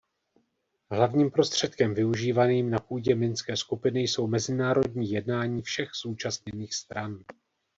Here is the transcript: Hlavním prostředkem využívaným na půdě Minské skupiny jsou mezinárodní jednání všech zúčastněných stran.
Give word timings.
Hlavním 0.91 1.31
prostředkem 1.31 1.93
využívaným 1.93 2.69
na 2.71 2.79
půdě 2.79 3.15
Minské 3.15 3.57
skupiny 3.57 3.99
jsou 4.01 4.27
mezinárodní 4.27 5.09
jednání 5.11 5.61
všech 5.61 5.89
zúčastněných 6.03 6.75
stran. 6.75 7.19